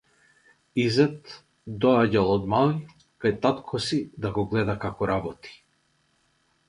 Изет 0.83 1.17
доаѓал 1.85 2.31
од 2.37 2.47
мал 2.53 2.73
кај 3.25 3.37
татко 3.45 3.83
си, 3.89 4.01
да 4.25 4.33
го 4.39 4.47
гледа 4.55 4.77
како 4.87 5.11
работи. 5.13 5.55